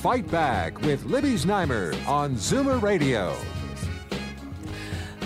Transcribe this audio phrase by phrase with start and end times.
[0.00, 3.36] Fight Back with Libby Znaimer on Zoomer Radio.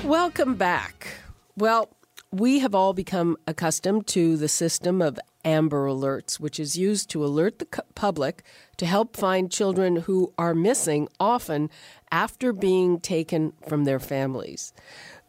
[0.03, 1.15] Welcome back.
[1.57, 1.91] Well,
[2.33, 7.25] we have all become accustomed to the system of Amber Alerts, which is used to
[7.25, 8.43] alert the public
[8.77, 11.71] to help find children who are missing, often
[12.11, 14.73] after being taken from their families.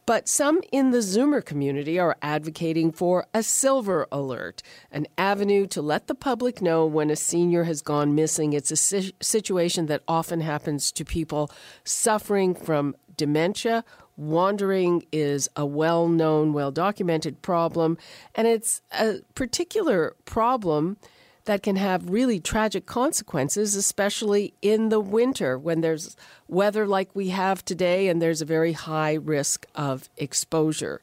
[0.05, 5.81] But some in the Zoomer community are advocating for a silver alert, an avenue to
[5.81, 8.53] let the public know when a senior has gone missing.
[8.53, 11.49] It's a si- situation that often happens to people
[11.83, 13.83] suffering from dementia.
[14.15, 17.97] Wandering is a well known, well documented problem,
[18.35, 20.97] and it's a particular problem
[21.45, 26.15] that can have really tragic consequences, especially in the winter when there's
[26.47, 31.01] weather like we have today and there's a very high risk of exposure.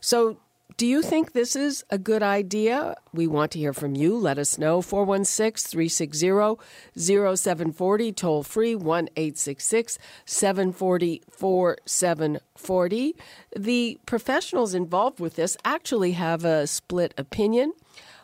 [0.00, 0.38] So,
[0.76, 2.94] do you think this is a good idea?
[3.12, 4.16] We want to hear from you.
[4.16, 4.80] Let us know.
[4.80, 6.56] 416 360
[6.96, 13.16] 0740, toll free 1 866 740 4740.
[13.54, 17.74] The professionals involved with this actually have a split opinion.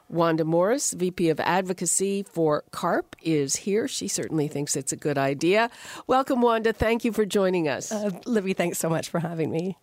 [0.08, 3.88] Wanda Morris, VP of Advocacy for CARP, is here.
[3.88, 5.70] She certainly thinks it's a good idea.
[6.06, 6.72] Welcome, Wanda.
[6.72, 7.90] Thank you for joining us.
[7.92, 9.76] Uh, Libby, thanks so much for having me.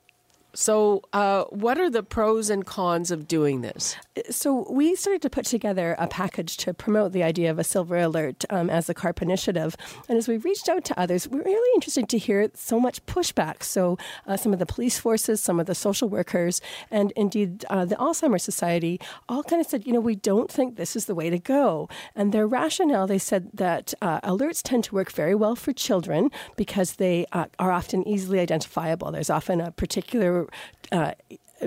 [0.56, 3.96] So, uh, what are the pros and cons of doing this?
[4.30, 7.98] So, we started to put together a package to promote the idea of a silver
[7.98, 9.76] alert um, as a CARP initiative.
[10.08, 13.04] And as we reached out to others, we were really interested to hear so much
[13.08, 13.64] pushback.
[13.64, 17.86] So, uh, some of the police forces, some of the social workers, and indeed uh,
[17.86, 21.16] the Alzheimer's Society all kind of said, you know, we don't think this is the
[21.16, 21.90] way to go.
[22.16, 26.30] And their rationale, they said that uh, alerts tend to work very well for children
[26.58, 29.12] because they uh, are often easily identifiable.
[29.12, 30.43] There's often a particular
[30.92, 31.14] uh,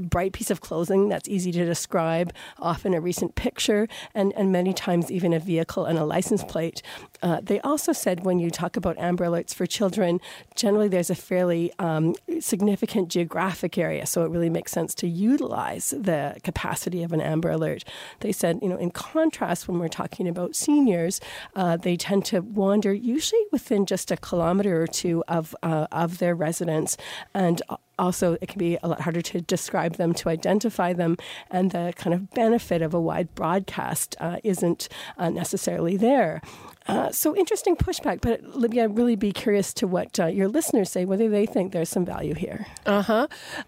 [0.01, 4.73] bright piece of clothing that's easy to describe, often a recent picture, and, and many
[4.73, 6.83] times even a vehicle and a license plate.
[7.23, 10.21] Uh, they also said when you talk about Amber Alerts for children,
[10.55, 15.91] generally there's a fairly um, significant geographic area, so it really makes sense to utilize
[15.91, 17.85] the capacity of an Amber Alert.
[18.21, 21.21] They said, you know, in contrast, when we're talking about seniors,
[21.55, 26.19] uh, they tend to wander usually within just a kilometer or two of, uh, of
[26.19, 26.97] their residence,
[27.33, 27.63] and
[27.99, 31.17] also it can be a lot harder to describe them, to identify them,
[31.51, 36.41] and the kind of benefit of a wide broadcast uh, isn't uh, necessarily there.
[36.87, 40.91] Uh, so interesting pushback, but Libby, I'd really be curious to what uh, your listeners
[40.91, 42.67] say, whether they think there's some value here.
[42.85, 43.27] Uh huh.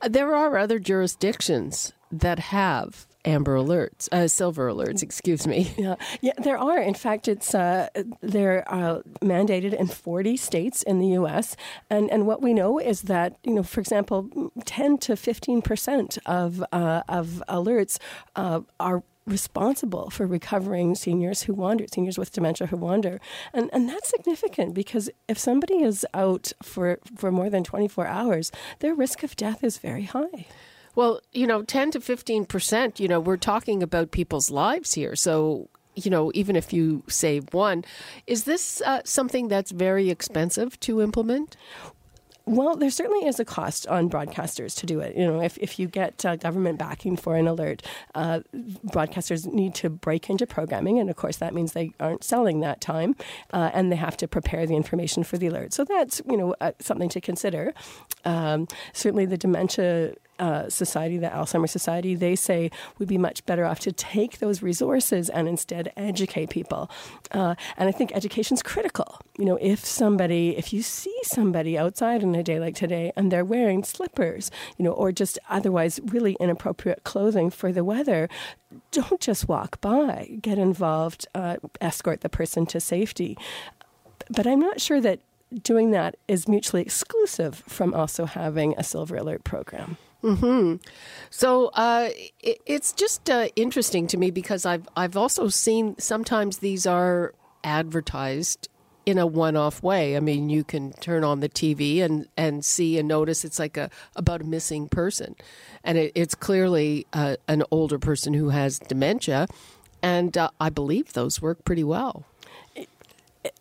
[0.09, 5.73] There are other jurisdictions that have amber alerts, uh, silver alerts, excuse me.
[5.79, 6.81] Yeah, yeah, there are.
[6.81, 7.89] In fact, it's uh,
[8.21, 11.57] they're uh, mandated in 40 states in the U.S.
[11.89, 16.19] and and what we know is that you know, for example, 10 to 15 percent
[16.27, 17.99] of uh, of alerts
[18.35, 23.21] uh, are responsible for recovering seniors who wander, seniors with dementia who wander.
[23.53, 28.51] And, and that's significant because if somebody is out for, for more than 24 hours,
[28.81, 30.47] their risk of death is very high.
[30.99, 35.15] Well, you know, 10 to 15%, you know, we're talking about people's lives here.
[35.15, 37.85] So, you know, even if you save one,
[38.27, 41.57] is this uh, something that's very expensive to implement?
[42.47, 45.15] Well, there certainly is a cost on broadcasters to do it.
[45.15, 47.81] You know, if, if you get uh, government backing for an alert,
[48.17, 48.41] uh,
[48.87, 52.81] broadcasters need to break into programming, and of course that means they aren't selling that
[52.81, 53.15] time,
[53.53, 55.75] uh, and they have to prepare the information for the alert.
[55.75, 57.73] So that's you know uh, something to consider.
[58.25, 63.65] Um, certainly, the dementia uh, society, the Alzheimer's Society, they say we'd be much better
[63.65, 66.91] off to take those resources and instead educate people.
[67.31, 69.21] Uh, and I think education is critical.
[69.39, 73.31] You know, if somebody, if you see somebody outside on a day like today and
[73.31, 78.29] they're wearing slippers, you know, or just otherwise really inappropriate clothing for the weather,
[78.91, 80.39] don't just walk by.
[80.41, 83.37] Get involved, uh, escort the person to safety.
[84.31, 85.21] But I'm not sure that
[85.63, 89.97] doing that is mutually exclusive from also having a Silver Alert program.
[90.23, 90.77] Hmm.
[91.31, 92.09] So uh,
[92.41, 97.35] it, it's just uh, interesting to me because I've I've also seen sometimes these are
[97.63, 98.69] advertised
[99.07, 100.17] in a one-off way.
[100.17, 103.77] I mean, you can turn on the TV and, and see and notice it's like
[103.77, 105.37] a about a missing person,
[105.85, 109.47] and it, it's clearly uh, an older person who has dementia,
[110.03, 112.27] and uh, I believe those work pretty well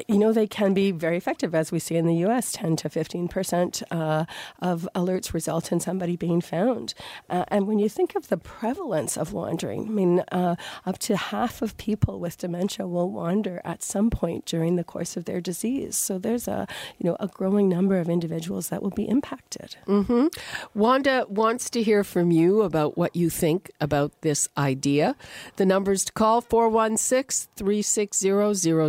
[0.07, 2.51] you know, they can be very effective, as we see in the U.S.
[2.51, 4.25] 10 to 15 percent uh,
[4.59, 6.93] of alerts result in somebody being found.
[7.29, 10.55] Uh, and when you think of the prevalence of wandering, I mean, uh,
[10.85, 15.17] up to half of people with dementia will wander at some point during the course
[15.17, 15.95] of their disease.
[15.95, 16.67] So there's a,
[16.99, 19.77] you know, a growing number of individuals that will be impacted.
[19.87, 20.27] Mm-hmm.
[20.75, 25.15] Wanda wants to hear from you about what you think about this idea.
[25.55, 28.27] The numbers to call 416 360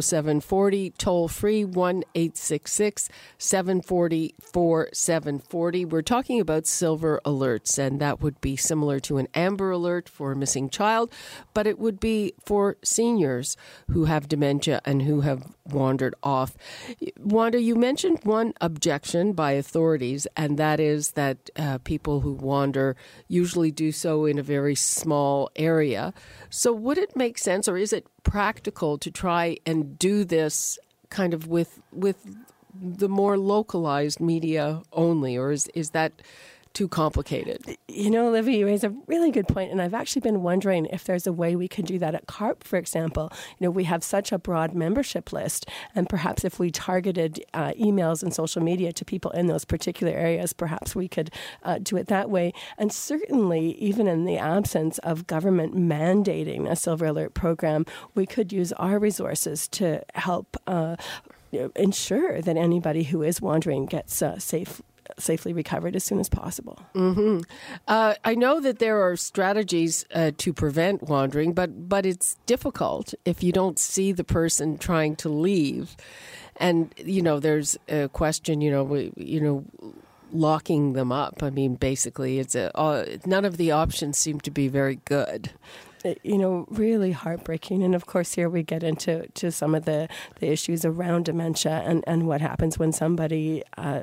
[0.01, 3.09] 0740 toll free 1 866
[3.39, 5.85] 740 4740.
[5.85, 10.33] We're talking about silver alerts, and that would be similar to an amber alert for
[10.33, 11.13] a missing child,
[11.55, 13.57] but it would be for seniors
[13.91, 16.57] who have dementia and who have wandered off.
[17.19, 22.97] Wanda, you mentioned one objection by authorities, and that is that uh, people who wander
[23.29, 26.13] usually do so in a very small area.
[26.51, 30.79] So, would it make sense, or is it practical to try and do this
[31.11, 32.19] kind of with with
[32.81, 36.13] the more localized media only, or is is that
[36.75, 37.77] too complicated?
[37.89, 41.05] You know, Olivia, you raise a really good point, and I've actually been wondering if
[41.05, 43.31] there's a way we could do that at CARP, for example.
[43.59, 47.73] You know, we have such a broad membership list, and perhaps if we targeted uh,
[47.73, 51.31] emails and social media to people in those particular areas, perhaps we could
[51.63, 52.53] uh, do it that way.
[52.77, 58.53] And certainly, even in the absence of government mandating a Silver Alert program, we could
[58.53, 60.57] use our resources to help.
[60.67, 60.97] Uh,
[61.77, 64.83] ensure that anybody who is wandering gets uh, safe
[65.19, 66.79] safely recovered as soon as possible.
[66.95, 67.41] Mm-hmm.
[67.87, 73.15] Uh, I know that there are strategies uh, to prevent wandering, but but it's difficult
[73.25, 75.97] if you don't see the person trying to leave,
[76.57, 78.61] and you know there's a question.
[78.61, 79.65] You know, you know
[80.33, 81.43] locking them up.
[81.43, 85.51] I mean, basically, it's a uh, none of the options seem to be very good
[86.23, 87.83] you know, really heartbreaking.
[87.83, 90.09] And of course, here we get into to some of the,
[90.41, 94.03] the issues around dementia and, and what happens when somebody uh,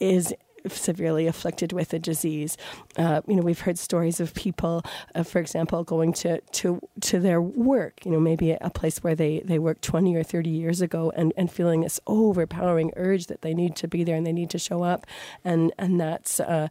[0.00, 0.34] is
[0.68, 2.56] severely afflicted with a disease.
[2.96, 4.82] Uh, you know, we've heard stories of people,
[5.14, 8.04] uh, for example, going to, to to their work.
[8.04, 11.32] You know, maybe a place where they, they worked twenty or thirty years ago, and,
[11.36, 14.58] and feeling this overpowering urge that they need to be there and they need to
[14.58, 15.06] show up,
[15.44, 16.66] and and that's uh,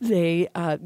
[0.00, 0.78] they uh,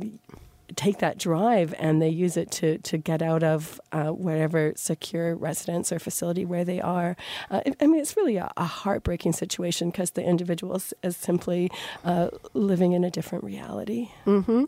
[0.76, 5.34] take that drive and they use it to, to get out of uh, whatever secure
[5.34, 7.16] residence or facility where they are.
[7.50, 11.70] Uh, I mean, it's really a, a heartbreaking situation because the individual is, is simply
[12.04, 14.10] uh, living in a different reality.
[14.26, 14.64] Mm-hmm.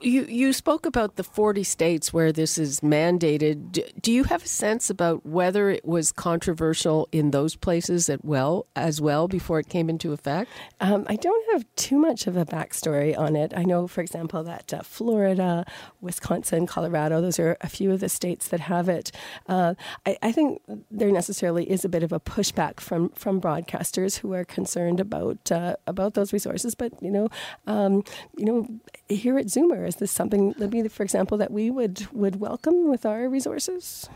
[0.00, 3.90] You, you spoke about the 40 states where this is mandated.
[4.00, 8.66] Do you have a sense about whether it was controversial in those places as well,
[8.76, 10.50] as well before it came into effect?
[10.80, 13.52] Um, I don't have too much of a backstory on it.
[13.56, 15.64] I know, for example, that uh, Florida Florida,
[16.00, 17.20] Wisconsin, Colorado.
[17.20, 19.12] Those are a few of the states that have it.
[19.48, 19.74] Uh,
[20.04, 24.34] I, I, think there necessarily is a bit of a pushback from from broadcasters who
[24.34, 26.74] are concerned about uh, about those resources.
[26.74, 27.28] But you know,
[27.68, 28.02] um,
[28.36, 28.68] you know,
[29.08, 33.06] here at Zoomer, is this something, Libby, for example, that we would would welcome with
[33.06, 34.08] our resources?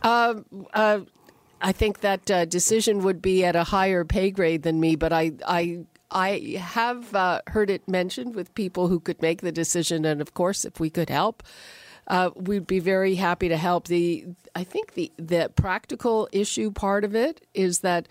[0.00, 0.36] Uh,
[0.72, 1.00] uh
[1.60, 5.12] I think that uh, decision would be at a higher pay grade than me, but
[5.12, 10.04] I, I I have uh, heard it mentioned with people who could make the decision,
[10.04, 11.42] and of course, if we could help,
[12.08, 13.86] uh, we'd be very happy to help.
[13.86, 18.08] The I think the the practical issue part of it is that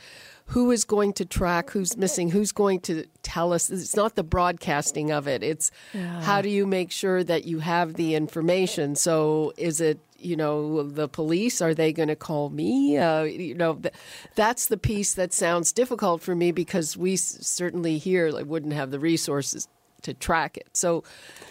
[0.51, 3.69] who is going to track who's missing, who's going to tell us.
[3.69, 5.43] It's not the broadcasting of it.
[5.43, 6.21] It's yeah.
[6.21, 8.95] how do you make sure that you have the information.
[8.95, 12.97] So is it you know the police are they going to call me?
[12.97, 13.93] Uh, you know th-
[14.35, 18.91] that's the piece that sounds difficult for me because we certainly here like, wouldn't have
[18.91, 19.67] the resources
[20.07, 21.03] to track it so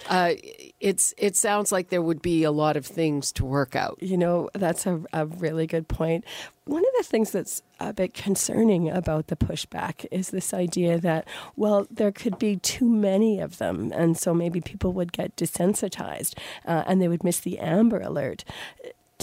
[0.08, 0.32] uh,
[0.80, 4.16] it's it sounds like there would be a lot of things to work out you
[4.16, 6.24] know that's a, a really good point.
[6.64, 11.28] one of the things that's a bit concerning about the pushback is this idea that,
[11.54, 16.34] well, there could be too many of them, and so maybe people would get desensitized
[16.64, 18.44] uh, and they would miss the Amber Alert.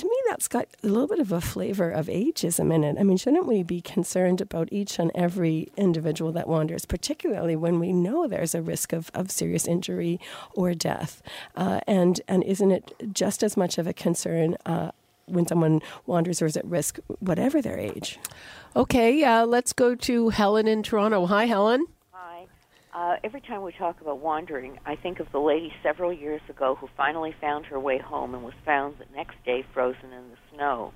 [0.03, 2.98] To me, that's got a little bit of a flavor of ageism in it.
[3.00, 7.79] I mean, shouldn't we be concerned about each and every individual that wanders, particularly when
[7.79, 10.19] we know there's a risk of, of serious injury
[10.55, 11.22] or death?
[11.55, 14.91] Uh, and, and isn't it just as much of a concern uh,
[15.27, 18.19] when someone wanders or is at risk, whatever their age.
[18.75, 21.27] Okay, uh, let's go to Helen in Toronto.
[21.27, 21.86] Hi, Helen.
[22.93, 26.75] Uh, every time we talk about wandering, I think of the lady several years ago
[26.75, 30.38] who finally found her way home and was found the next day frozen in the
[30.53, 30.93] snow.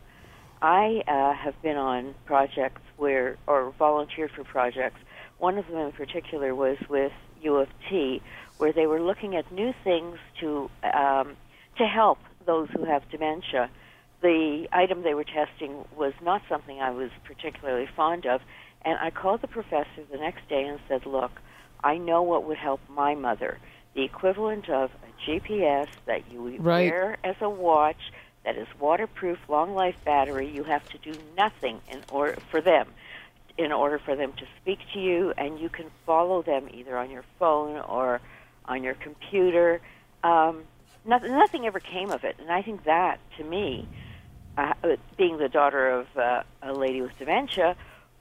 [0.61, 4.99] I uh, have been on projects where, or volunteered for projects.
[5.39, 7.11] One of them in particular was with
[7.41, 8.21] U of T,
[8.59, 11.35] where they were looking at new things to um,
[11.79, 13.69] to help those who have dementia
[14.21, 18.41] the item they were testing was not something I was particularly fond of,
[18.83, 21.31] and I called the professor the next day and said, "Look,
[21.83, 23.57] I know what would help my mother.
[23.93, 26.91] The equivalent of a GPS that you Right.
[26.91, 28.11] wear as a watch
[28.43, 30.47] that is waterproof, long life battery.
[30.49, 32.87] You have to do nothing in order for them,
[33.57, 37.09] in order for them to speak to you, and you can follow them either on
[37.09, 38.21] your phone or
[38.65, 39.81] on your computer.
[40.23, 40.63] Um,
[41.05, 43.87] nothing, nothing ever came of it, and I think that, to me,
[44.57, 44.73] uh,
[45.17, 47.75] being the daughter of uh, a lady with dementia,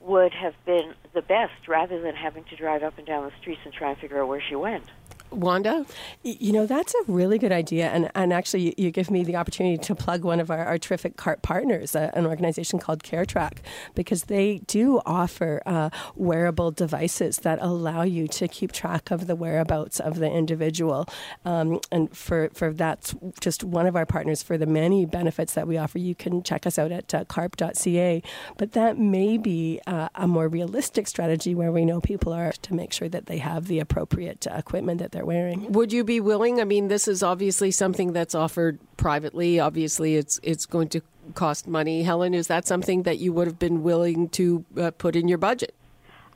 [0.06, 3.60] would have been the best rather than having to drive up and down the streets
[3.64, 4.84] and try and figure out where she went.
[5.30, 5.86] Wanda?
[6.22, 7.88] You know, that's a really good idea.
[7.88, 11.16] And, and actually, you, give me the opportunity to plug one of our, our terrific
[11.16, 13.58] CARP partners, uh, an organization called CareTrack,
[13.94, 19.36] because they do offer uh, wearable devices that allow you to keep track of the
[19.36, 21.06] whereabouts of the individual.
[21.44, 25.66] Um, and for, for that's just one of our partners for the many benefits that
[25.66, 25.98] we offer.
[25.98, 28.22] You can check us out at uh, carp.ca.
[28.56, 32.74] But that may be uh, a more realistic strategy where we know people are to
[32.74, 35.72] make sure that they have the appropriate uh, equipment that they're wearing.
[35.72, 36.60] Would you be willing?
[36.60, 39.58] I mean, this is obviously something that's offered privately.
[39.58, 41.00] Obviously, it's it's going to
[41.34, 42.02] cost money.
[42.02, 45.38] Helen, is that something that you would have been willing to uh, put in your
[45.38, 45.74] budget?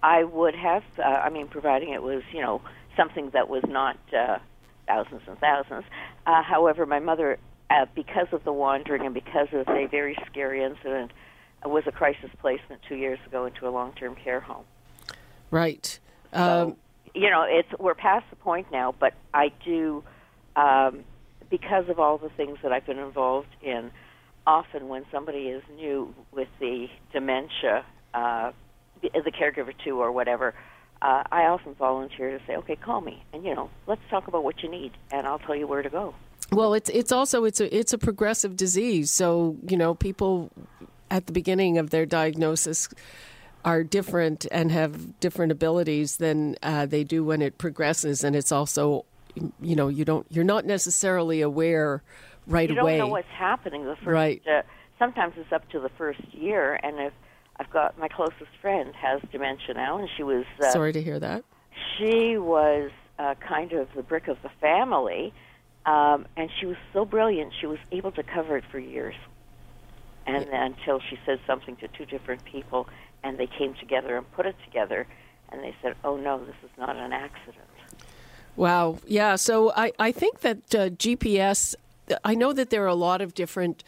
[0.02, 2.62] I would have, uh, I mean, providing it was, you know,
[2.96, 4.38] something that was not uh,
[4.86, 5.84] thousands and thousands.
[6.26, 10.64] Uh, however, my mother, uh, because of the wandering and because of a very scary
[10.64, 11.12] incident,
[11.62, 14.64] uh, was a crisis placement two years ago into a long-term care home.
[15.50, 15.98] Right.
[16.32, 16.76] So, Um,
[17.14, 20.02] you know, it's we're past the point now, but I do,
[20.56, 21.04] um,
[21.50, 23.90] because of all the things that I've been involved in.
[24.46, 28.52] Often, when somebody is new with the dementia, uh,
[29.02, 30.54] the, caregiver too, or whatever,
[31.02, 34.42] uh, I often volunteer to say, "Okay, call me, and you know, let's talk about
[34.42, 36.14] what you need, and I'll tell you where to go."
[36.50, 39.10] Well, it's it's also it's a it's a progressive disease.
[39.10, 40.50] So you know, people
[41.10, 42.88] at the beginning of their diagnosis
[43.64, 48.52] are different and have different abilities than uh, they do when it progresses, and it's
[48.52, 49.04] also
[49.60, 52.02] you know you don't you're not necessarily aware
[52.46, 52.98] right you don't away.
[52.98, 54.06] know what's happening the first.
[54.08, 54.42] Right.
[54.46, 54.62] Uh,
[54.98, 57.12] sometimes it's up to the first year, and if
[57.58, 61.18] I've got my closest friend has dementia now, and she was uh, Sorry to hear
[61.20, 61.44] that.
[61.98, 65.32] she was uh, kind of the brick of the family,
[65.86, 67.52] um, and she was so brilliant.
[67.60, 69.14] She was able to cover it for years,
[70.26, 72.88] and then until she said something to two different people,
[73.22, 75.06] and they came together and put it together,
[75.50, 77.66] and they said, "Oh no, this is not an accident."
[78.56, 78.98] Wow.
[79.06, 79.36] Yeah.
[79.36, 81.74] So I, I think that uh, GPS,
[82.24, 83.84] I know that there are a lot of different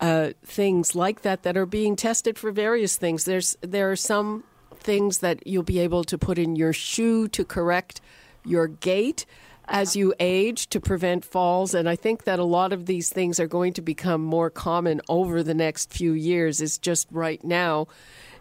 [0.00, 3.24] uh, things like that that are being tested for various things.
[3.24, 7.44] There's There are some things that you'll be able to put in your shoe to
[7.44, 8.00] correct
[8.44, 9.24] your gait
[9.66, 11.74] as you age to prevent falls.
[11.74, 15.00] And I think that a lot of these things are going to become more common
[15.08, 16.60] over the next few years.
[16.60, 17.88] It's just right now,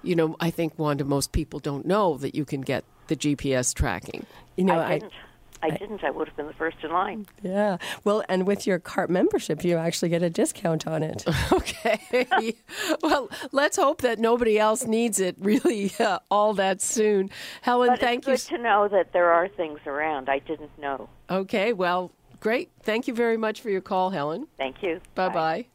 [0.04, 3.74] you know, I think, Wanda, most people don't know that you can get the GPS
[3.74, 4.26] tracking.
[4.56, 5.14] You know, I didn't.
[5.62, 6.04] I, didn't.
[6.04, 7.26] I would have been the first in line.
[7.42, 7.78] Yeah.
[8.04, 11.24] Well, and with your CARP membership, you actually get a discount on it.
[11.54, 12.56] Okay.
[13.04, 17.30] well, let's hope that nobody else needs it really uh, all that soon.
[17.62, 18.58] Helen, But thank it's you.
[18.58, 20.30] good to know that there are things around.
[20.30, 21.08] I didn't know.
[21.30, 21.72] okay.
[21.72, 22.72] Well, great.
[22.82, 24.48] Thank you very much for your call, Helen.
[24.58, 25.00] Thank you.
[25.16, 25.68] Bye bye.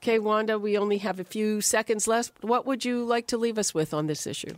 [0.00, 2.32] Okay, Wanda, we only have a few seconds left.
[2.42, 4.54] What would you like to leave us with on this issue?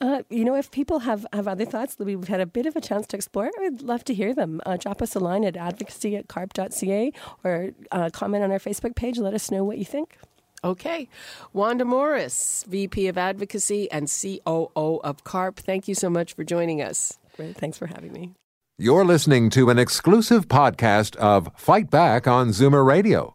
[0.00, 2.74] Uh, you know, if people have, have other thoughts that we've had a bit of
[2.74, 4.60] a chance to explore, I'd love to hear them.
[4.66, 7.12] Uh, drop us a line at advocacy at carp.ca
[7.44, 9.18] or uh, comment on our Facebook page.
[9.18, 10.18] Let us know what you think.
[10.64, 11.08] Okay.
[11.52, 16.82] Wanda Morris, VP of Advocacy and COO of CARP, thank you so much for joining
[16.82, 17.18] us.
[17.36, 17.56] Great.
[17.56, 18.32] Thanks for having me.
[18.76, 23.34] You're listening to an exclusive podcast of Fight Back on Zoomer Radio,